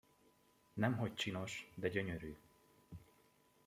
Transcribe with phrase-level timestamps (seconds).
[0.73, 2.35] Nem hogy csinos, de gyönyörű!